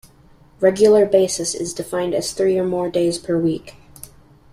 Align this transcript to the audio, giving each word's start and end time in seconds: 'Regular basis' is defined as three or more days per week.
'Regular 0.59 1.05
basis' 1.05 1.53
is 1.53 1.75
defined 1.75 2.15
as 2.15 2.31
three 2.31 2.57
or 2.57 2.63
more 2.63 2.89
days 2.89 3.19
per 3.19 3.37
week. 3.37 3.75